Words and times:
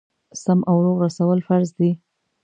سم 0.43 0.59
او 0.69 0.75
روغ 0.85 0.97
رسول 1.05 1.37
فرض 1.47 1.69
دي. 1.79 1.91